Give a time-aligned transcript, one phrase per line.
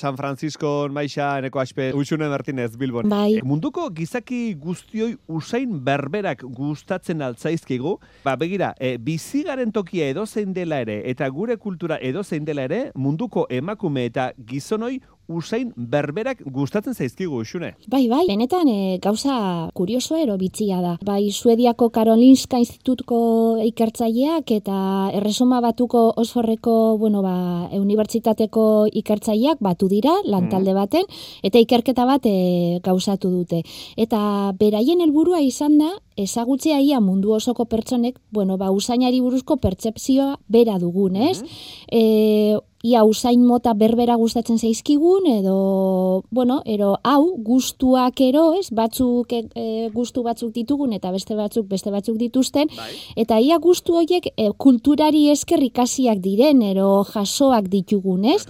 [0.00, 3.08] San Francisco Maixa eneko aspe Uxune Martinez Bilbon.
[3.12, 3.36] Bai.
[3.36, 7.98] E, munduko gizaki guztioi usain berberak gustatzen altzaizkigu.
[8.24, 12.64] Ba, begira, e, bizigaren tokia edo zein dela ere eta gure kultura edo zein dela
[12.64, 17.72] ere munduko emakume eta gizonoi usain berberak gustatzen zaizkigu, Uxune.
[17.88, 20.96] Bai, bai, benetan e, gauza kurioso ero bitzia da.
[21.06, 23.20] Bai, Suediako Karolinska Institutuko
[23.64, 24.80] ikertzaileak eta
[25.16, 27.34] erresuma batuko osforreko, bueno, ba,
[27.78, 28.66] unibertsitateko
[29.02, 31.06] ikertzaileak batu dira, lantalde baten,
[31.46, 33.62] eta ikerketa bat e, gauzatu dute.
[33.96, 34.20] Eta
[34.58, 35.90] beraien helburua izan da,
[36.22, 41.42] ezagutzea ia mundu osoko pertsonek, bueno, ba, usainari buruzko pertsepzioa bera dugun, ez?
[41.90, 48.70] E, ia usain mota berbera gustatzen zaizkigun edo bueno, ero hau gustuak ero, ez?
[48.72, 52.94] Batzuk e, gustu batzuk ditugun eta beste batzuk beste batzuk dituzten Bai.
[53.20, 58.46] eta ia gustu horiek e, kulturari esker ikasiak diren ero jasoak ditugun, ez?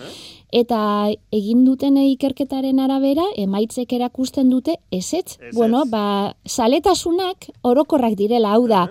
[0.51, 5.37] Eta egin duten ikerketaren arabera, emaitzek erakusten dute ezetz.
[5.39, 5.55] Ezetz.
[5.55, 8.89] Bueno, ba, saletasunak orokorrak direla, hau da,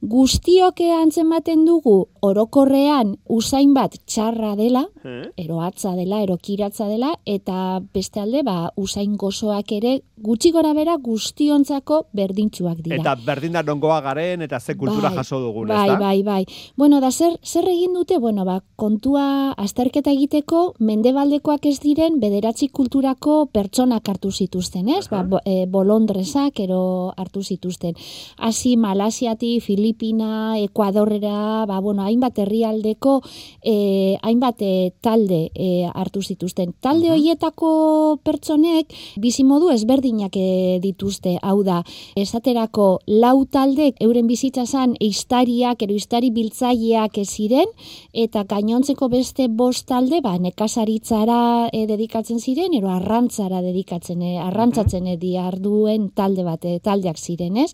[0.00, 5.30] guztiok antzematen dugu orokorrean usain bat txarra dela, Eh?
[5.36, 10.72] ero atza dela, ero kiratza dela, eta beste alde, ba, usain gozoak ere gutxi gora
[10.74, 12.96] bera guztiontzako berdintsuak dira.
[12.96, 15.98] Eta berdin da nongoa garen eta ze kultura Bai, jaso dugun, bai, ezta?
[16.00, 16.44] bai, bai.
[16.76, 22.68] Bueno, da zer, zer egin dute, bueno, ba, kontua azterketa egiteko, mendebaldekoak ez diren bederatzi
[22.68, 25.08] kulturako pertsonak hartu zituzten, ez?
[25.08, 27.94] Ba, bo, e, bolondresak ero hartu zituzten.
[28.38, 33.20] Hasi Malasiati, Filipina, Ekuadorrera, ba, bueno, hainbat herrialdeko
[33.62, 36.72] e, hainbat e, talde e, hartu zituzten.
[36.82, 38.90] Talde horietako pertsonek
[39.22, 41.84] bizimodu ezberdinak e, dituzte, hau da,
[42.18, 47.70] esaterako lau taldek euren bizitza zan eistariak, ero eistari biltzaileak ez ziren,
[48.10, 55.06] eta gainontzeko beste bost talde, ba, nekazaritzara e, dedikatzen ziren, ero arrantzara dedikatzen, e, arrantzatzen
[55.06, 57.70] e, diarduen talde bat, e, taldeak ziren, ez?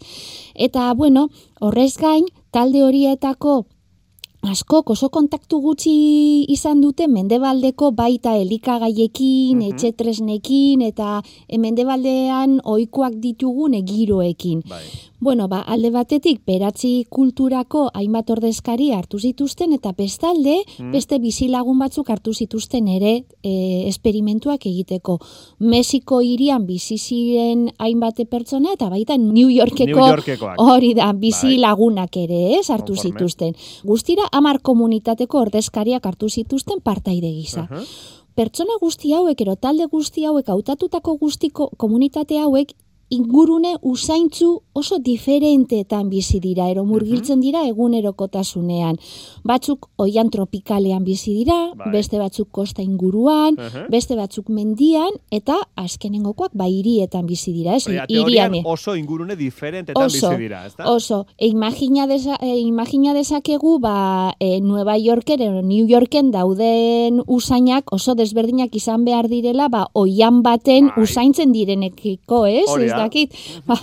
[0.52, 1.30] Eta, bueno,
[1.62, 3.54] horrez gain, talde horietako
[4.42, 5.92] askok oso kontaktu gutxi
[6.50, 9.68] izan dute mendebaldeko baita elikagaiekin, Mhm.
[9.70, 14.62] etxetresnekin eta e, mendebaldean ohikoak ditugun egiroekin.
[14.68, 14.82] Bai.
[15.22, 20.90] Bueno, ba, alde batetik, beratzi kulturako hainbat ordezkari hartu zituzten, eta bestalde, Mm.
[20.90, 25.20] beste bizilagun batzuk hartu zituzten ere e, esperimentuak egiteko.
[25.60, 29.96] Mexiko hirian bizi ziren hainbat pertsona, eta baita New Yorkeko New
[30.58, 31.56] hori da, Bai.
[31.58, 33.10] lagunak ere, ez, hartu Konforme.
[33.12, 33.54] zituzten.
[33.84, 37.82] Guztira, amar komunitateko ordezkariak hartu zituzten partaide gisa Aha.
[38.34, 42.72] pertsona guzti hauek, ero talde guzti hauek, hautatutako guztiko komunitate hauek,
[43.12, 48.96] ingurune usaintzu oso diferenteetan bizi dira, ero murgiltzen dira egunerokotasunean.
[49.44, 51.90] Batzuk oian tropikalean bizi dira, Bai.
[51.92, 53.84] beste batzuk kosta inguruan, Aha.
[53.92, 57.84] beste batzuk mendian, eta azkenengokoak ba hirietan bizi dira, ez?
[57.84, 60.88] Teorian oso ingurune diferentetan Oso, bizi dira, ezta?
[60.88, 67.20] Oso, e, imagina, desa, e, imagina dezakegu, ba, e, Nueva Yorken, edo New Yorken dauden
[67.26, 71.04] usainak oso desberdinak izan behar direla, ba, oian baten Bai.
[71.04, 72.68] usaintzen direnekiko, ez?
[72.72, 73.01] Hori da.
[73.04, 73.36] Dakit,
[73.68, 73.76] ba,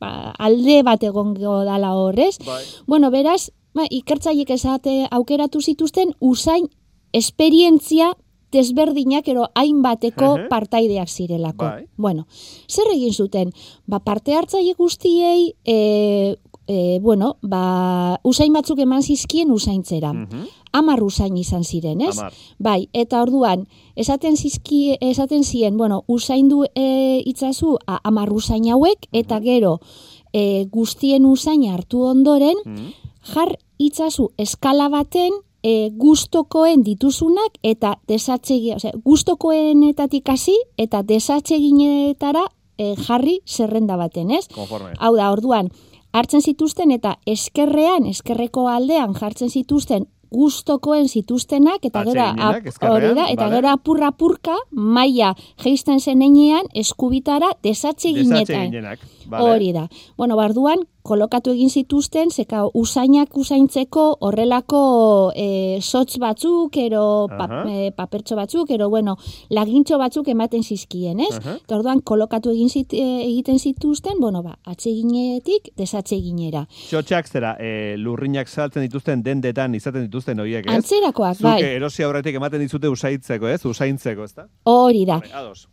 [0.00, 2.36] ba, alde bat egongo dala horrez.
[2.46, 2.62] Bai.
[2.86, 6.68] Bueno, beraz, ba, ikertzaiek esate aukeratu zituzten usain
[7.12, 8.14] esperientzia
[8.50, 10.48] desberdinak ero hainbateko Ehe.
[10.50, 11.66] partaideak zirelako.
[11.66, 11.86] Bai.
[11.96, 12.26] Bueno,
[12.68, 13.52] zer egin zuten?
[13.86, 16.36] Ba, parte hartzaile guztiei, e,
[16.70, 20.12] e, bueno, ba, usain batzuk eman zizkien usaintzera.
[20.12, 20.44] Mhm.
[20.72, 22.14] Amar usain izan ziren, ez?
[22.16, 22.32] Hamar.
[22.62, 23.64] Bai, eta orduan,
[23.98, 29.80] esaten zizki, esaten zien, bueno, usaindu e, itzazu a, amar usain hauek, eta gero
[30.32, 32.94] e, guztien usain hartu ondoren, Mhm.
[33.34, 35.32] jar itzazu eskala baten
[35.64, 42.46] e, gustokoen dituzunak eta desatsegi, osea, gustokoenetatik hasi eta desatseginetara
[42.78, 44.46] e, jarri zerrenda baten, ez?
[44.54, 44.94] Konforme.
[44.98, 45.68] Hau da, orduan,
[46.12, 52.26] hartzen zituzten eta eskerrean, eskerreko aldean jartzen zituzten gustokoen zituztenak eta gero
[52.94, 53.56] hori da eta vale.
[53.56, 58.46] gero apurra apurka maila jeisten zenean eskubitara desatseginetan.
[58.46, 58.98] Desatseginenak.
[59.30, 59.50] Vale.
[59.50, 59.88] Hori da.
[60.18, 64.80] Bueno, barduan, kolokatu egin zituzten, zeka usainak usaintzeko horrelako
[65.38, 67.60] e, sotz batzuk, ero pa, Aha.
[67.70, 69.16] e, papertxo batzuk, ero bueno,
[69.54, 71.32] lagintxo batzuk ematen zizkien, ez?
[71.38, 71.56] Aha.
[71.62, 76.66] Eta orduan, kolokatu egin zit, e, egiten zituzten, bueno, ba, atseginetik desatseginera.
[76.88, 80.74] Txotxak zera, e, lurrinak saltzen dituzten dendetan izaten dituzten horiek, ez?
[80.74, 83.64] Antzerakoak, Zuke bai, erosi aurretik ematen dizute usaitzeko, ez?
[83.66, 84.46] Usaintzeko, ezta?
[84.64, 85.20] hori da.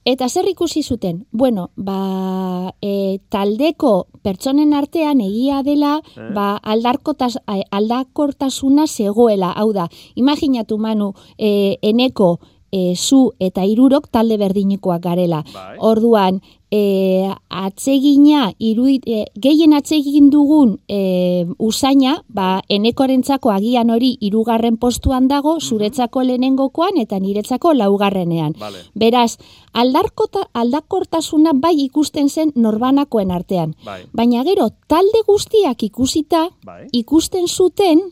[0.05, 1.25] Eta zer ikusi zuten?
[1.31, 6.31] Bueno, ba, e, taldeko pertsonen artean egia dela, Eh?
[6.33, 9.51] ba, aldarkotas, a- aldakortasuna zegoela.
[9.51, 12.39] Hau da, imaginatu manu, e, eneko
[12.71, 15.43] e, zu eta irurok talde berdinikoak garela.
[15.53, 15.77] Bai.
[15.79, 16.41] Orduan,
[16.71, 25.27] e, atsegina, irudit, e, gehien atsegin dugun e, usaina, ba, enekorentzako agian hori irugarren postuan
[25.31, 28.55] dago, zuretzako lehenengokoan eta niretzako laugarrenean.
[28.59, 28.83] Vale.
[28.95, 29.37] Beraz,
[29.73, 33.75] aldarkota, aldakortasuna bai ikusten zen norbanakoen artean.
[33.85, 34.03] Bai.
[34.13, 36.87] Baina gero, talde guztiak ikusita, Bai.
[36.91, 38.11] ikusten zuten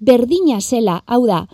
[0.00, 1.44] berdina zela, hau da,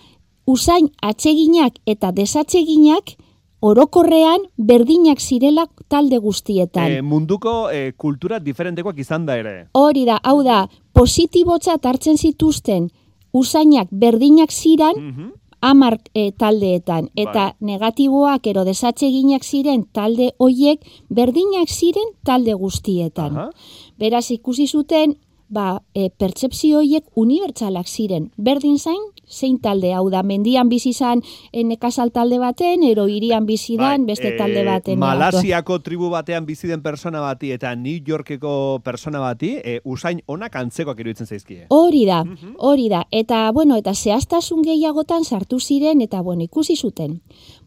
[0.46, 3.16] usain atseginak eta desatseginak
[3.60, 6.92] orokorrean berdinak zirela talde guztietan.
[6.92, 9.68] E, munduko e, kultura diferentekoak izan da ere.
[9.74, 12.90] Hori da, hau da, positibotzat hartzen zituzten
[13.32, 15.32] usainak berdinak ziran, Mhm.
[15.60, 23.36] amar e, taldeetan, eta negatiboak ero desatseginak ziren talde hoiek berdinak ziren talde guztietan.
[23.36, 23.50] Aha.
[23.98, 25.16] Beraz ikusi zuten,
[25.48, 28.30] ba, e, pertsepzio horiek unibertsalak ziren.
[28.36, 31.22] Berdin zain, zein talde, hau da, mendian bizi zan
[31.52, 34.98] e, nekazal talde baten, ero irian bizi dan Bai, beste e, talde baten.
[35.02, 40.56] Malasiako tribu batean bizi den persona bati eta New Yorkeko persona bati, e, usain onak
[40.56, 41.66] antzekoak iruditzen zaizkie.
[41.70, 42.22] Hori da,
[42.58, 43.04] hori da.
[43.10, 47.20] Eta, bueno, eta zehaztasun gehiagotan sartu ziren, eta, bueno, ikusi zuten.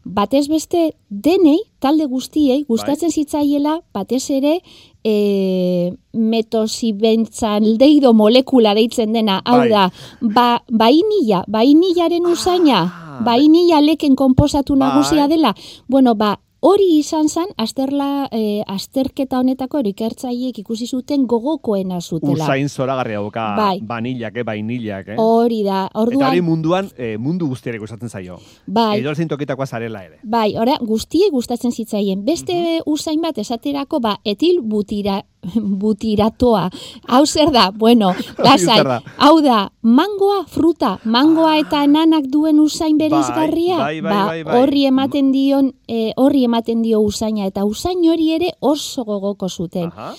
[0.04, 4.60] Batez beste, denei, talde guztiei, gustatzen zitzaiela, batez ere,
[5.04, 9.68] e, metosibentzaldeido molekula deitzen dena, hau Bai.
[9.70, 14.88] da, ba, bainila, bainilaren usaina, Ah, bainila leken konposatu Bai.
[14.88, 15.54] nagusia dela,
[15.88, 22.32] bueno, ba, hori izan zen, azterla, e, azterketa honetako erikertzaiek ikusi zuten gogokoena zutela.
[22.44, 23.80] Usain zoragarria dauka Bai.
[23.80, 25.16] banillak, eh, bainillak, eh?
[25.18, 28.38] Hori da, Eta hori orduan, munduan, e, mundu guztiare gustatzen zaio.
[28.66, 30.18] bai, Edo tokitakoa zarela ere.
[30.22, 32.24] bai, ora, guztiei gustatzen zitzaien.
[32.24, 35.24] Beste usain bat esaterako, ba, etil butira,
[35.82, 36.68] butiratoa.
[37.08, 37.70] Hau zer da?
[37.70, 38.12] Bueno,
[38.44, 38.80] lasai.
[39.18, 44.58] Hau da, mangoa, fruta, mangoa eta nanak duen usain bereizgarria, bai, bai, ba, bai, bai.
[44.60, 49.90] horri ematen dion, eh, horri ematen dio usaina, eta usain hori ere oso gogoko zuten.
[49.94, 50.14] Aha.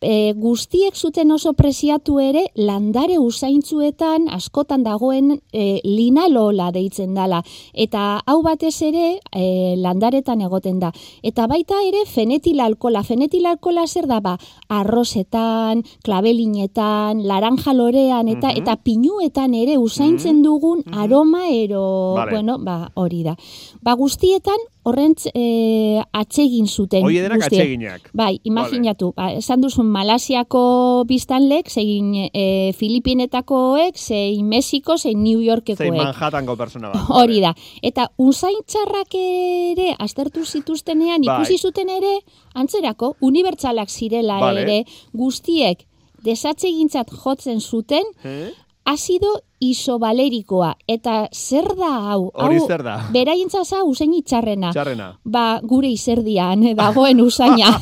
[0.00, 7.42] E, guztiek zuten oso preziatu ere landare usaintzuetan askotan dagoen e, linalola deitzen dala.
[7.74, 10.92] Eta hau batez ere e, landaretan egoten da.
[11.22, 13.02] Eta baita ere fenetilalkola.
[13.04, 14.36] Fenetilalkola zer da ba?
[14.68, 18.56] Arrozetan, klabelinetan, laranja lorean eta Mhm.
[18.58, 22.30] eta pinuetan ere usaintzen dugun aroma ero, Vale.
[22.30, 23.36] bueno, ba hori da.
[23.82, 24.56] Ba guztietan
[24.90, 27.04] horrentz e, atsegin zuten.
[27.06, 27.62] Hoi denak guztiek.
[27.62, 28.10] atseginak.
[28.12, 35.46] Bai, imaginatu, ba, esan duzun Malasiako biztanlek, zein e, Filipinetakoek, zein Mexiko, zein New Zein
[35.48, 35.94] Yorkekoek.
[35.96, 37.08] Manhattango persona bat.
[37.20, 37.54] Hori da.
[37.82, 41.40] Eta unzain txarrak ere aztertu zituztenean Bai.
[41.40, 42.16] ikusi zuten ere
[42.54, 44.62] antzerako unibertsalak zirela Vale.
[44.66, 45.86] ere guztiek
[46.24, 48.50] desatsegintzat jotzen zuten Eh?
[48.90, 52.30] Azido isobalerikoa eta zer da hau?
[52.32, 52.94] Hori hau zer da?
[53.12, 54.70] Beraientzat za usain itxarrena.
[54.72, 55.08] Txarrena.
[55.24, 57.74] Ba, gure izerdian eh, dagoen usaina.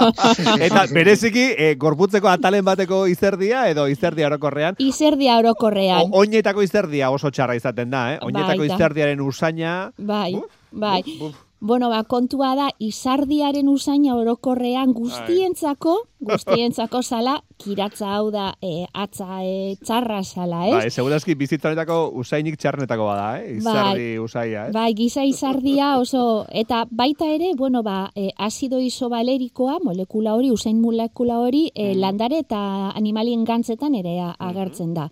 [0.66, 6.10] Eta bereziki, e, gorputzeko atalen bateko izerdia edo izerdia orokorrean, izerdia orokorrean.
[6.10, 8.18] o, oinetako izerdia oso txarra izaten da, eh?
[8.22, 8.74] Oinetako Baita.
[8.76, 9.74] izerdiaren usaina...
[9.98, 11.00] Bai, Buf, bai.
[11.08, 11.43] buf, buf.
[11.64, 15.94] Bueno, ba, kontua da, izardiaren usaina orokorrean guztientzako,
[16.28, 20.74] guztientzako zala, kiratza hau da, e, atza, e, txarra zala, ez?
[20.74, 23.54] Bai, segurazki bizitzanetako usainik txarnetako bada, eh?
[23.56, 24.74] Izerdi usaia, eh?
[24.76, 30.82] Bai, giza izardia oso, eta baita ere, bueno, ba, e, azido isobalerikoa, molekula hori, usain
[30.84, 35.08] molekula hori, e, landare eta animalien gantzetan ere a- agertzen da.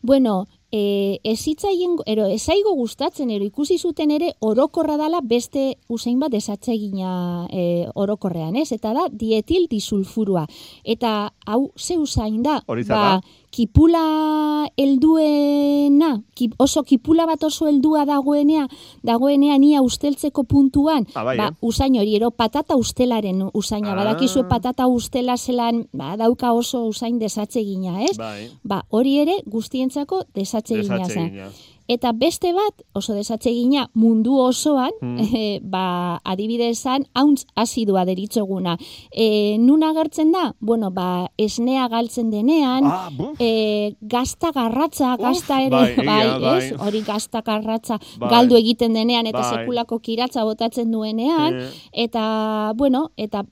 [0.00, 6.32] Bueno, e, ezitzaien, ero, ezaigo gustatzen, ero ikusi zuten ere orokorra dala beste usain bat
[6.32, 8.70] desatzegina e, orokorrean, ez?
[8.72, 10.46] Eta da dietil disulfurua.
[10.84, 12.60] Eta hau ze usain da?
[12.66, 13.39] Hori zer ba, da?
[13.50, 18.66] Kipula helduena, kip, oso kipula bat oso heldua dagoenea,
[19.02, 21.56] dagoenean ia usteltzeko puntuan, Ah, bai, ba, eh?
[21.60, 23.96] usain hori, ero patata ustelaren usaina, Ah.
[23.96, 28.16] badakizue patata ustela zelan, ba, dauka oso usain desatzegina, ez?
[28.16, 31.50] Bai, Ba, hori ere guztientzako desatzegina zen.
[31.90, 31.94] Desatsegina.
[32.00, 35.18] Eta beste bat, oso desatzegina mundu osoan, Hmm.
[35.36, 38.76] eh, ba, adibidez zan, hauntz azidua deritzoguna.
[39.12, 40.54] E, nun agertzen da?
[40.60, 43.36] Bueno, ba, esnea galtzen denean, Ah, buf.
[43.40, 46.58] e, gazta garratza, Uf, gazta ere, bai, bai, egia, bai.
[46.58, 46.72] ez?
[46.80, 48.30] Hori gazta garratza Bai.
[48.30, 49.58] galdu egiten denean eta Bai.
[49.64, 51.70] sekulako kiratza botatzen duenean, Eh.
[51.92, 53.44] eta, bueno, eta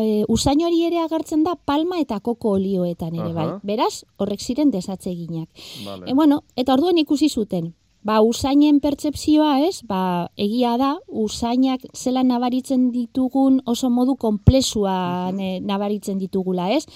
[0.00, 3.46] e, usain hori ere agertzen da palma eta koko olioetan ere, bai.
[3.62, 5.48] Beraz, horrek ziren desatzeginak.
[5.84, 6.10] Vale.
[6.10, 7.74] E, bueno, eta orduan ikusi zuten.
[8.02, 9.82] Ba, usainen pertsepzioa, ez?
[9.84, 16.86] Ba, egia da, usainak zelan nabaritzen ditugun oso modu konplezuan eh, nabaritzen ditugula, ez?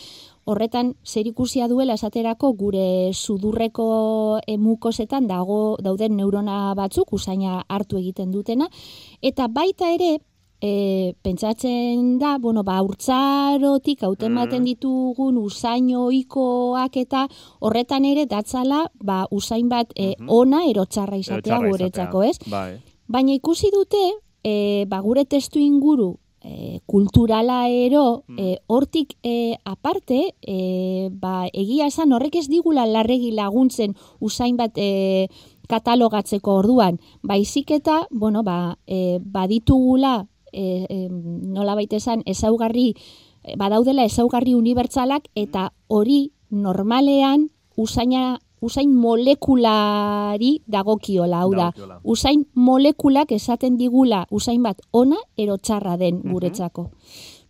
[0.44, 3.87] horretan zer ikusia duela esaterako gure sudurreko
[4.46, 8.68] emukosetan dago dauden neurona batzuk usaina hartu egiten dutena
[9.23, 10.18] eta baita ere
[10.64, 14.68] e, pentsatzen da, bueno, ba, urtzarotik hautematen mm.
[14.71, 17.26] ditugun usain oikoak eta
[17.61, 20.33] horretan ere datzala, ba, usain bat e, mhm.
[20.33, 22.38] ona erotxarra izatea guretzako, ez?
[22.49, 22.80] Bai.
[23.04, 24.02] Baina ikusi dute,
[24.40, 28.38] e, ba, gure testu inguru e, kulturala ero, mm.
[28.38, 34.80] e, hortik e, aparte, e, ba, egia esan horrek ez digula larregi laguntzen usain bat
[34.80, 35.28] e,
[35.68, 40.23] katalogatzeko orduan, baizik eta, bueno, ba, e, baditugula
[40.54, 42.92] e, e, nola baita esan, ezaugarri,
[43.58, 51.68] badaudela ezaugarri unibertsalak, eta hori normalean usaina usain molekulari dagokiola, hau da.
[52.02, 56.88] Usain molekulak esaten digula usain bat ona ero txarra den guretzako.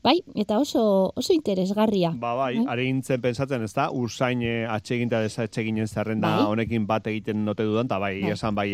[0.05, 2.11] Bai, eta oso oso interesgarria.
[2.21, 2.67] Ba, bai, bai?
[2.75, 6.51] ari intzen pensatzen, ez da, usain eh, atxeginta desatxeginen zerrenda bai?
[6.53, 8.67] honekin bat egiten note dudan, eta bai, bai, esan bai,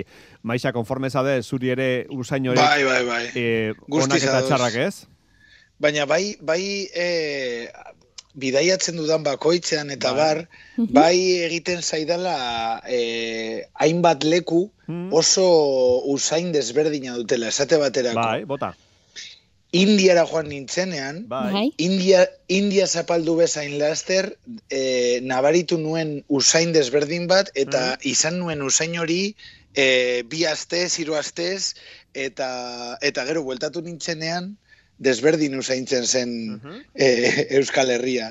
[0.43, 3.23] maixa konforme zade, zuri ere usain hori bai, bai, bai.
[3.39, 5.07] Eh, onak eta txarrak ez?
[5.79, 6.61] Baina bai, bai,
[6.99, 7.71] eh,
[8.35, 10.19] bidaiatzen dudan bakoitzean eta bai.
[10.19, 10.45] bar,
[10.83, 10.93] mhm.
[10.99, 12.37] bai egiten zaidala
[12.91, 15.13] eh, hainbat leku mhm.
[15.15, 15.47] oso
[16.11, 18.19] usain desberdina dutela, esate baterako.
[18.19, 18.75] Bai, bota.
[19.73, 21.53] Indiara joan nintzenean, bai.
[21.53, 21.65] bai.
[21.79, 24.33] India, India zapaldu bezain laster,
[24.69, 28.09] e, nabaritu nuen usain desberdin bat, eta mm.
[28.11, 29.21] izan nuen usain hori
[29.75, 29.87] e,
[30.27, 31.77] bi astez, hiru astez,
[32.15, 32.51] eta,
[33.01, 34.57] eta gero, bueltatu nintzenean,
[35.01, 36.81] desberdin usaintzen zen uh
[37.59, 38.31] Euskal Herria.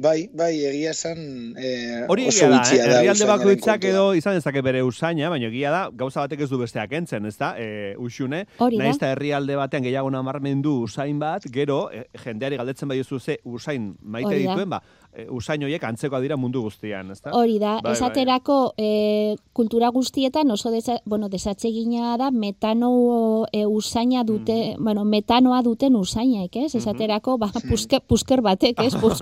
[0.00, 1.18] Bai, bai, egia esan
[1.58, 2.78] e, Hori egia da, eh?
[2.84, 6.94] herrialde bakoitzak edo izan dezake bere usaina, baina egia da, gauza batek ez du besteak
[6.98, 11.84] entzen, ez da, e, usune, nahiz herrialde batean gehiago namarmendu usain bat, gero,
[12.24, 14.97] jendeari galdetzen bai ze usain maite dituen, ba, e,
[15.30, 17.32] usain horiek antzekoa dira mundu guztian, ezta?
[17.34, 17.92] Hori da, bai, bai.
[17.96, 24.84] esaterako e, kultura guztietan oso desa, bueno, desatzegina da metano e, usaina dute, mm.
[24.84, 26.74] bueno, metanoa duten usainak, ez?
[26.74, 26.78] Mhm.
[26.82, 28.94] Esaterako, ba, puske, pusker batek, ez?
[29.02, 29.18] Pus,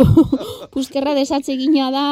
[0.74, 2.04] puskerra desatzegina da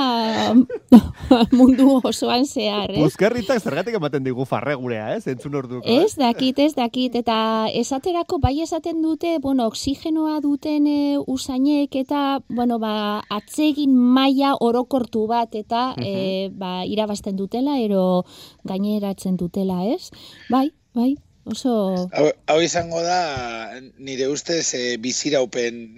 [1.58, 3.02] mundu osoan zehar, ez?
[3.02, 5.26] Puskerritak zergatik ematen digu farre gurea, ez?
[5.30, 5.84] Entzun orduko.
[5.84, 12.40] Ez, dakit, ez, dakit, eta esaterako, bai esaten dute, bueno, oksigenoa duten e, usainek eta,
[12.48, 18.26] bueno, ba, atsegin maila orokortu bat eta e, ba, irabazten dutela, ero
[18.68, 20.10] gaineratzen dutela, ez?
[20.52, 21.14] Bai, bai,
[21.48, 21.72] oso...
[22.12, 25.96] Hau, izango da, nire ustez, e, biziraupen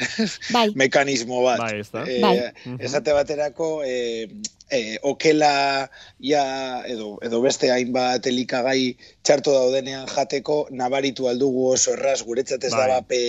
[0.54, 0.68] bai.
[0.84, 1.58] mekanismo bat.
[1.64, 2.06] Bai, ez da.
[2.06, 2.36] E, bai.
[2.78, 4.28] Esate baterako, e,
[4.70, 5.88] e, okela
[6.22, 6.44] ja,
[6.86, 8.94] edo, edo beste hainbat elikagai
[9.26, 12.86] txarto daudenean jateko nabaritu aldugu oso erraz guretzat ez bai.
[12.88, 13.20] da pe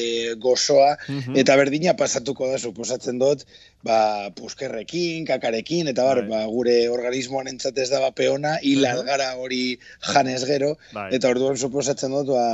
[0.46, 1.36] gozoa mhm.
[1.44, 3.46] eta berdina pasatuko da suposatzen dut
[3.84, 6.30] ba, puskerrekin, kakarekin eta bar, bai.
[6.30, 9.12] ba, gure organismoan entzat ez da peona hila mhm.
[9.12, 9.78] gara hori
[10.14, 11.10] janez gero bai.
[11.18, 12.48] eta orduan suposatzen dut ba,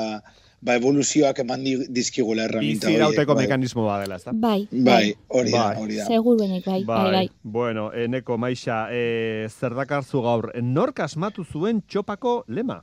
[0.62, 2.96] ba, evoluzioak eman dizkigula erraminta hori.
[2.96, 3.46] Bizirauteko bai.
[3.46, 4.34] mekanismo bat dela, ezta?
[4.34, 5.82] Bai, bai, bai, hori da, bai.
[5.82, 6.08] hori da.
[6.10, 7.26] Segur benek, bai, bai, bai.
[7.44, 12.82] Bueno, eneko maixa, e, zer dakarzu gaur, nork asmatu zuen txopako lema?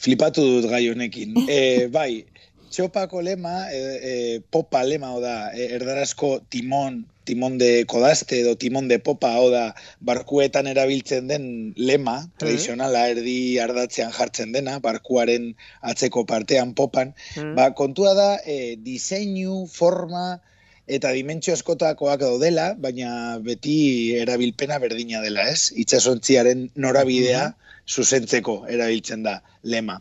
[0.00, 1.34] Flipatu dut gai honekin.
[1.48, 2.24] e, bai,
[2.70, 3.78] txopako lema, e,
[4.10, 4.12] e,
[4.54, 9.64] popa lema, oda, e, erdarazko timon, timon de kodaste edo timon de popa, hau da,
[10.06, 12.36] barkuetan erabiltzen den lema, mm.
[12.42, 15.50] tradizionala erdi ardatzean jartzen dena, barkuaren
[15.92, 17.54] atzeko partean popan, mm.
[17.58, 20.38] ba, kontua da, e, diseinu, forma,
[20.90, 23.80] eta dimentsio askotakoak daudela, baina beti
[24.18, 25.70] erabilpena berdina dela, ez?
[25.84, 29.98] Itxasontziaren norabidea mm zuzentzeko erabiltzen da lema.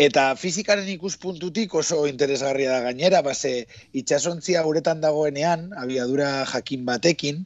[0.00, 7.44] Eta fizikaren ikuspuntutik oso interesgarria da gainera, base itxasontzia uretan dagoenean, abiadura jakin batekin,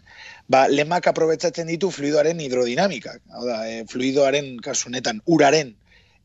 [0.48, 3.18] ba, lemak aprobetsatzen ditu fluidoaren hidrodinamikak.
[3.34, 5.74] Hau da, e, fluidoaren kasunetan uraren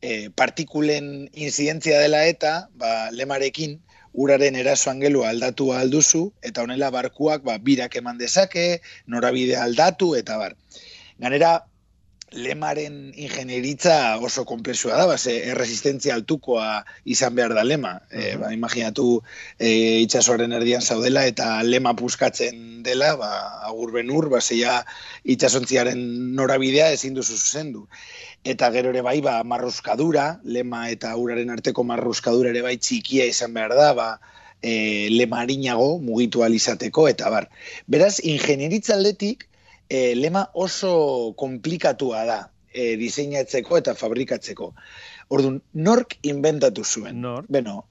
[0.02, 3.80] e, partikulen inzidentzia dela eta ba, lemarekin
[4.14, 10.38] uraren eraso angelu aldatu alduzu, eta honela barkuak ba, birak eman dezake, norabide aldatu, eta
[10.38, 10.54] bar.
[11.18, 11.62] Ganera,
[12.32, 17.98] lemaren ingenieritza oso komplexua da, base, erresistentzia altukoa izan behar da lema.
[18.10, 19.20] E, ba, imaginatu
[19.60, 23.32] e, itxasoaren erdian zaudela eta lema puskatzen dela, ba,
[23.68, 24.80] agur benur, base ja
[25.28, 26.00] itxasontziaren
[26.38, 27.86] norabidea ezin duzu zuzendu.
[28.48, 33.54] Eta gero ere bai, ba, marruskadura, lema eta uraren arteko marruskadura ere bai txikia izan
[33.54, 34.10] behar da, ba,
[34.64, 37.52] e, lema harinago mugitu alizateko, eta bar.
[37.92, 39.50] Beraz, ingenieritza aldetik,
[39.92, 42.40] e, lema oso komplikatua da
[42.72, 44.72] e, diseinatzeko eta fabrikatzeko.
[45.36, 47.20] Orduan, nork inventatu zuen?
[47.24, 47.50] Nork?
[47.52, 47.82] Beno,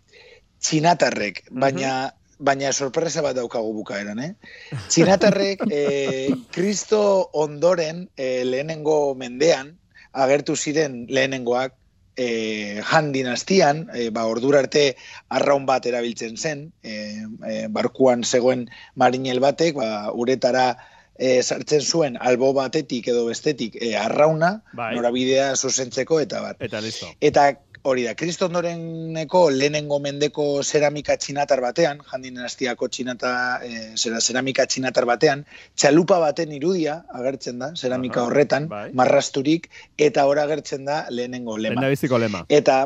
[0.61, 4.31] txinatarrek, baina baina sorpresa bat daukagu bukaeran, eh?
[4.89, 7.03] Txinatarrek, eh, kristo
[7.37, 9.75] ondoren eh, lehenengo mendean,
[10.17, 11.77] agertu ziren lehenengoak,
[12.21, 14.95] eh, Han dinastian, eh, ba, ordura arte
[15.29, 18.67] arraun bat erabiltzen zen, eh, eh, barkuan zegoen
[18.97, 20.67] marinel batek, ba, uretara
[21.21, 24.95] eh, sartzen zuen albo batetik edo bestetik eh, arrauna, Bai.
[24.97, 26.57] norabidea zuzentzeko eta bar.
[26.65, 27.11] Eta listo.
[27.21, 27.51] Eta
[27.83, 33.33] hori da, kristo ondoreneko lehenengo mendeko zeramika txinatar batean, jandin dinastiako txinata,
[33.65, 35.47] e, zera, zeramika txinatar batean,
[35.77, 38.91] txalupa baten irudia agertzen da, zeramika Aha, horretan, bai.
[38.97, 41.81] marrasturik, eta hor agertzen da lehenengo lema.
[41.81, 42.45] Lenda lema.
[42.49, 42.79] Eta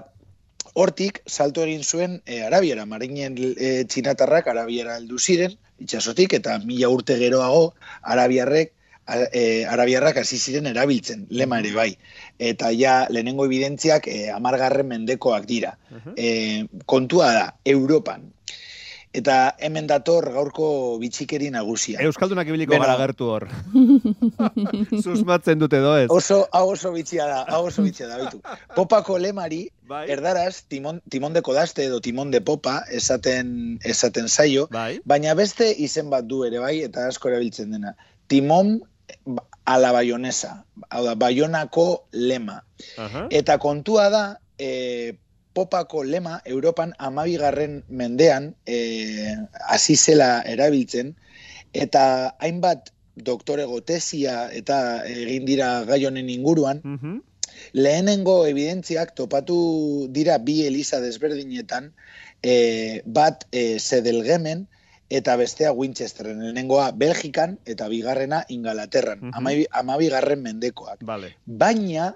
[0.75, 6.90] hortik salto egin zuen e, Arabiara, marinen e, txinatarrak Arabiara heldu ziren, itxasotik, eta mila
[6.93, 8.75] urte geroago Arabiarrek
[9.07, 11.90] e, Arabiarrak hasi ziren erabiltzen, lema ere bai.
[12.38, 15.75] Eta ja lehenengo evidentziak e, amargarren mendekoak dira.
[16.16, 18.31] E, kontua da, Europan.
[19.14, 22.00] Eta hemen dator gaurko bitxikeri nagusia.
[22.02, 23.47] Euskaldunak ibiliko gara gertu hor.
[25.04, 26.09] Susmatzen dute edo ez.
[26.11, 28.40] Oso, hau oso bitxia da, hau oso bitxia da, bitu.
[28.75, 30.09] Popako lemari, Bai.
[30.11, 35.00] erdaraz, timon, timon de kodaste edo timon de popa esaten, esaten zaio, Bai.
[35.05, 37.93] baina beste izen bat du ere bai, eta asko erabiltzen dena.
[38.29, 38.81] Timon
[39.67, 42.62] a la bayonesa, hau da, bayonako lema.
[42.99, 43.26] Aha.
[43.31, 44.25] Eta kontua da,
[44.59, 45.14] e,
[45.55, 49.37] popako lema Europan amabigarren mendean e,
[49.97, 51.14] zela erabiltzen,
[51.73, 57.21] eta hainbat doktorego tesia eta egin dira gai honen inguruan, Mhm.
[57.75, 61.90] Lehenengo evidentziak topatu dira bi eliza desberdinetan,
[62.40, 64.69] e, bat e, Zedelgemen
[65.11, 66.40] eta bestea Winchesterren.
[66.40, 69.21] Lehenengoa Belgikan eta bigarrena Ingalaterran.
[69.21, 69.35] Mhm.
[69.35, 71.02] Amabi, amabigarren mendekoak.
[71.02, 71.35] Vale.
[71.47, 72.14] Baina,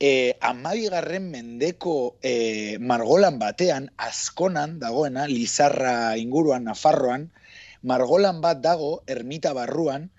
[0.00, 7.30] e, amabigarren mendeko e, margolan batean, askonan dagoena, Lizarra inguruan, Nafarroan,
[7.82, 10.10] margolan bat dago, ermita barruan,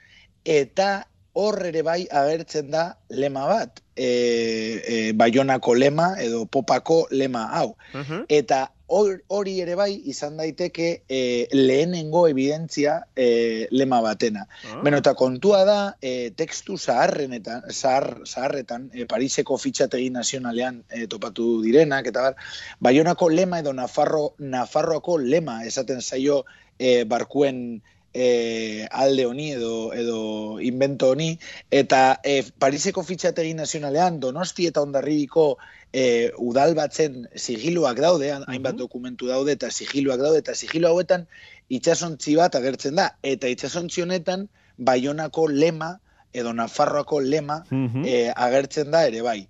[0.46, 7.48] eta hor ere bai agertzen da lema bat, e, e, Baionako lema edo Popako lema
[7.52, 7.76] hau.
[7.94, 8.26] Mhm.
[8.30, 14.46] Eta hor- hori ere bai izan daiteke e, lehenengo evidentzia e, lema batena.
[14.72, 14.80] Ah.
[14.84, 21.62] Beno, eta kontua da, e, tekstu zaharrenetan, zahar, zaharretan, e, Pariseko fitxategi nazionalean e, topatu
[21.66, 22.36] direnak, eta bar,
[22.80, 26.46] Baionako lema edo Nafarro, Nafarroako lema esaten zaio
[26.80, 27.82] e, barkuen
[28.18, 30.20] e, alde honi edo, edo
[30.60, 31.36] invento honi,
[31.70, 35.46] eta e, Pariseko fitxategi nazionalean Donosti eta Ondarribiko
[35.94, 41.28] e, udal batzen sigiluak daude, hainbat dokumentu daude eta sigiluak daude, eta sigilu hauetan
[41.70, 46.00] itsasontzi bat agertzen da, eta itsasontzi honetan Baionako lema
[46.34, 47.64] edo Nafarroako lema
[48.06, 49.48] e, agertzen da ere bai.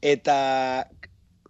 [0.00, 0.86] Eta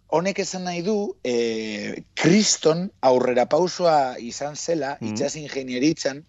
[0.07, 5.13] honek esan nahi du, e, kriston aurrera pausua izan zela, Mhm.
[5.13, 6.23] itsas ingenieritzan,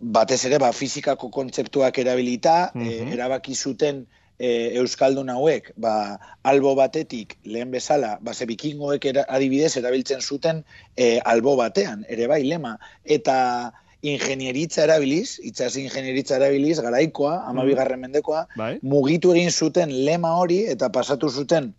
[0.00, 2.88] batez ere ba, fizikako kontzeptuak erabilita, Mhm.
[2.88, 4.06] e, erabaki zuten
[4.42, 10.64] e, Euskaldun hauek, ba, albo batetik, lehen bezala, ba, ze bikingoek era, adibidez erabiltzen zuten
[10.96, 18.46] e, albo batean, ere bai, lema, eta ingenieritza erabiliz, itsas ingenieritza erabiliz, garaikoa, amabigarren mendekoa,
[18.56, 18.78] Bai.
[18.80, 21.74] mugitu egin zuten lema hori eta pasatu zuten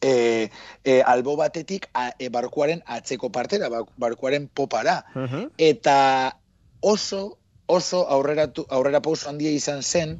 [0.00, 0.48] e,
[0.84, 5.02] e, albo batetik a, e, barkuaren atzeko partera, ba- barkuaren popara.
[5.16, 5.50] Mhm.
[5.58, 6.36] Eta
[6.80, 7.36] oso
[7.76, 10.16] oso aurreratu, aurrera pauso handia izan zen,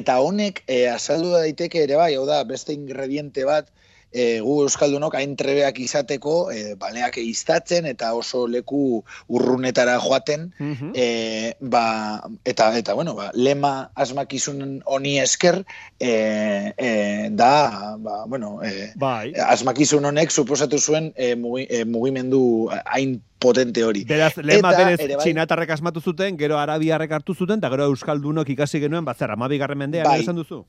[0.00, 3.70] eta honek e, azaldu daiteke ere bai, hau da, beste ingrediente bat,
[4.14, 10.92] e, gu Euskaldunok hain trebeak izateko, e, baleak eiztatzen, eta oso leku urrunetara joaten, Mhm.
[10.94, 15.64] e, ba, eta, eta bueno, ba, lema asmakizun honi esker,
[15.98, 19.32] e, e, da, ba, bueno, e, Bai.
[19.34, 24.04] asmakizun honek suposatu zuen e, mugi, e, mugimendu hain potente hori.
[24.08, 27.90] Beraz, lema Eta, berez ere bai- txinatarrek asmatu zuten, gero arabiarrek hartu zuten, eta gero
[27.90, 30.20] euskaldunok ikasi genuen, batzera, amabigarren mendean, Bai.
[30.22, 30.62] esan duzu?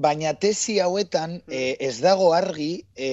[0.00, 3.10] Baina tesi hauetan e, ez dago argi e,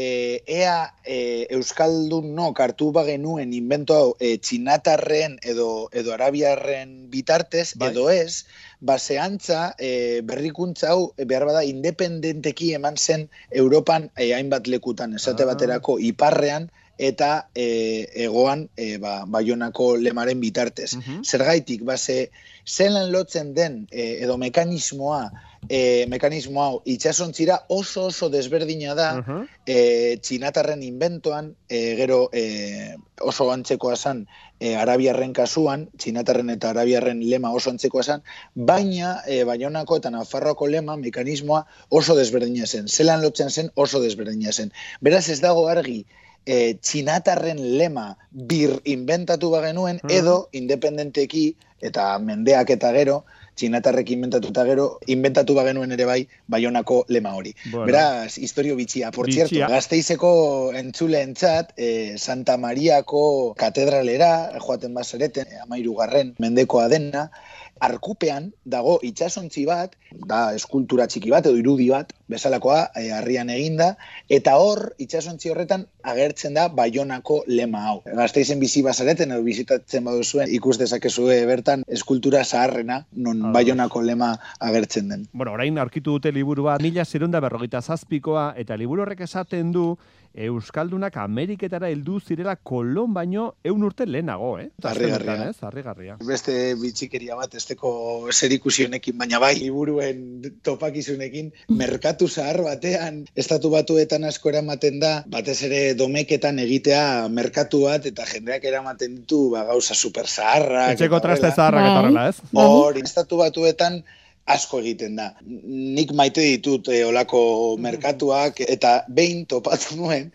[0.47, 1.17] ea e,
[1.57, 7.91] Euskaldunok hartu bagenuen invento hau e, txinatarren edo, edo arabiarren bitartez, Bai.
[7.91, 8.45] edo ez,
[8.79, 15.51] baseantza e, berrikuntza hau behar bada independenteki eman zen Europan e, hainbat lekutan, esate Ah.
[15.53, 20.95] baterako iparrean eta e, egoan e, ba, baionako lemaren bitartez.
[20.97, 21.23] Mhm.
[21.23, 22.31] Zergaitik, base,
[22.65, 25.29] zelan lotzen den e, edo mekanismoa,
[25.69, 29.47] e, mekanismo hau itxasontzira oso oso desberdina da Mhm.
[29.65, 34.27] e, txinatarren inventoan, e, gero e, oso antzekoa zan
[34.59, 38.23] e, arabiarren kasuan, txinatarren eta arabiarren lema oso antzekoa zan,
[38.55, 42.87] baina e, Baionako eta Nafarroako lema mekanismoa oso desberdina zen.
[42.87, 44.71] Zelan lotzen zen oso desberdina zen.
[45.01, 46.05] Beraz ez dago argi
[46.47, 50.11] e, txinatarren lema bir inventatu bagenuen, Mhm.
[50.11, 53.25] edo independenteki eta mendeak eta gero,
[53.57, 57.53] txinatarrek inventatu eta gero, inventatu bagenuen ere bai, baionako lema hori.
[57.71, 57.85] Bueno.
[57.89, 59.11] Beraz, historio bitxia.
[59.11, 59.47] Por Bitxia.
[59.47, 65.97] cierto, gazteizeko entzuleentzat, eh, Santa Mariako katedralera, joaten bazareten, amairu
[66.39, 67.31] mendekoa dena,
[67.79, 69.95] arkupean dago itsasontzi bat,
[70.27, 73.93] da eskultura txiki bat edo irudi bat, bezalakoa eh, harrian eginda,
[74.29, 77.97] eta hor itsasontzi horretan agertzen da Baionako lema hau.
[78.05, 83.53] Gazteizen bizi bazareten edo bizitatzen baduzuen ikus dezakezue bertan eskultura zaharrena non Ados.
[83.57, 85.27] Baionako lema agertzen den.
[85.33, 89.91] Bueno, orain aurkitu dute liburu bat, mila zerunda berrogeita zazpikoa, eta liburu horrek esaten du,
[90.37, 94.67] Euskaldunak Ameriketara heldu zirela kolon baino eun urte lehenago, eh?
[94.83, 95.33] Harrigarria.
[95.33, 96.17] azkenetan, Ez, harrigarria.
[96.27, 97.91] beste bitxikeria bat esteko
[98.31, 100.21] zerikusi honekin, baina bai, liburuen
[100.63, 108.05] topakizunekin, merkatu zahar batean, estatu batuetan asko eramaten da, batez ere domeketan egitea merkatu bat,
[108.05, 110.93] eta jendeak eramaten ditu ba, gauza super zaharrak.
[110.97, 112.03] Etxeko traste zaharrak eta Bai.
[112.03, 112.37] horrela, ez?
[112.53, 114.03] Hor, estatu batuetan
[114.47, 115.31] asko egiten da.
[115.43, 117.41] Nik maite ditut eh, olako
[117.87, 120.31] merkatuak, eta behin topatu nuen,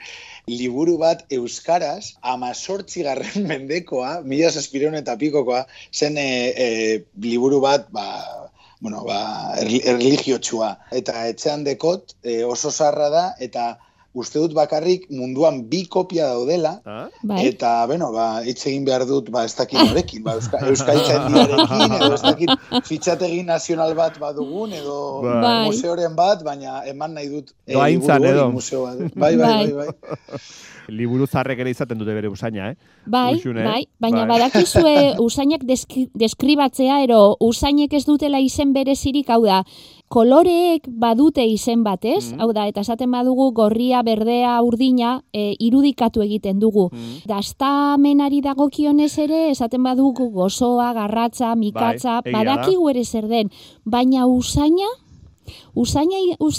[0.51, 6.29] liburu bat euskaraz, amazortzi garren mendekoa, mila zazpireun eta pikokoa, zen e,
[6.67, 6.69] e,
[7.25, 8.07] liburu bat, ba,
[8.83, 9.21] bueno, ba,
[9.63, 10.75] erli- erlijiotsua.
[10.93, 13.73] Eta etxean dekot, e, oso zarra da, eta
[14.15, 17.09] uste dut bakarrik munduan bi kopia daudela, Ah?
[17.23, 17.47] Bai.
[17.49, 22.15] Eta, bueno, ba, hitz egin behar dut, ba, ez dakit norekin, ba, Euska, Euskaltzaindiarekin, edo
[22.15, 22.51] ez dakit
[22.89, 25.41] fitxategi nazional bat badugun, edo Bai.
[25.43, 25.65] Bai.
[25.71, 28.51] museoren bat, baina eman nahi dut eh, Dohaintzan liburu hori edo.
[28.53, 29.15] museo bat.
[29.17, 30.39] Bai, bai, bai, bai.
[30.93, 32.75] Liburu zarrek ere izaten dute bere usaina, eh?
[33.07, 34.35] Bai, Uxune, bai, baina bai.
[34.35, 39.63] badakizue usainak deski, deskribatzea, ero usainek ez dutela izen berezirik, hau da,
[40.13, 42.33] koloreek badute izen bat, ez?
[42.33, 42.41] Mhm.
[42.43, 46.89] Hau da, eta esaten badugu gorria, berdea, urdina, e, irudikatu egiten dugu.
[46.93, 47.23] Mm.
[47.29, 53.51] Dastamenari dagokionez ere, esaten badugu gozoa, garratza, mikatza, Bai, badakigu ere zer den.
[53.85, 54.89] Baina usaina,
[55.75, 56.17] usaina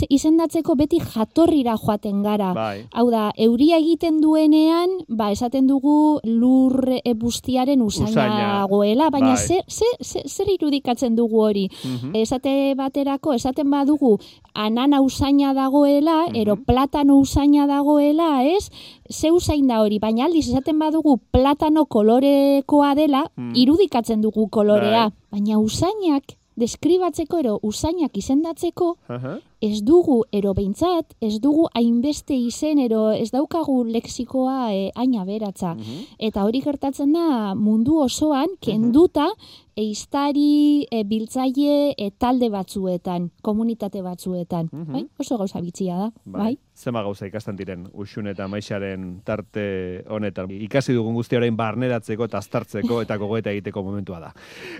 [0.09, 2.53] izendatzeko beti jatorrira joaten gara.
[2.53, 2.85] Bai.
[2.93, 8.65] Hau da, euria egiten duenean, ba, esaten dugu lur e, bustiaren usaina, Usaina.
[8.69, 9.37] goela, baina Bai.
[9.37, 11.69] zer, zer, zer, zer irudikatzen dugu hori?
[11.83, 12.15] Mhm.
[12.15, 14.17] Esate baterako, esaten badugu,
[14.53, 16.35] anana usaina dagoela, Mhm.
[16.35, 18.69] ero platano usaina dagoela, ez?
[19.09, 23.55] Ze usain da hori, baina aldiz esaten badugu platano kolorekoa dela, Mhm.
[23.55, 25.09] irudikatzen dugu kolorea.
[25.09, 25.19] Bai.
[25.31, 26.23] Baina usainak,
[26.59, 29.37] deskribatzeko ero usainak izendatzeko, Aha.
[29.63, 35.73] ez dugu, ero behintzat, ez dugu hainbeste izen, ero ez daukagu leksikoa e, aina beratza.
[35.75, 36.01] Mhm.
[36.19, 39.29] Eta hori gertatzen da mundu osoan, kenduta,
[39.75, 44.69] eiztari, e, biltzaile, e, talde batzuetan, komunitate batzuetan.
[44.71, 44.91] Mhm.
[44.93, 45.07] Bai?
[45.19, 46.57] Oso gauza bitxia da, bai?
[46.75, 50.49] Zema gauza ikasten diren Uxun eta Maixaren tarte honetan.
[50.51, 54.33] Ikasi dugun guztia orain barneratzeko eta aztartzeko eta gogoeta egiteko momentua da.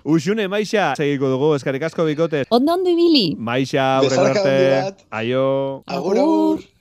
[0.03, 2.45] Uxune, Maixa, segiko dugu, eskarrik asko bikote.
[2.49, 3.35] Ondo ondo ibili!
[3.37, 5.05] Maixa, aurreko handi arte.
[5.11, 5.83] Aio.
[5.85, 6.72] Agur, agur.